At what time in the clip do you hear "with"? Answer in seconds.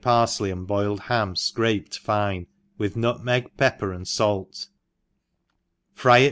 2.75-2.95